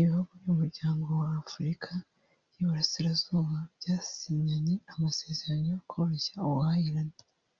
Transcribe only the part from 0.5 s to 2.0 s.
muryango wa Afurika